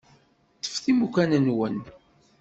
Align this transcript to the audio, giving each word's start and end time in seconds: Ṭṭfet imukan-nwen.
Ṭṭfet 0.57 0.85
imukan-nwen. 0.91 1.77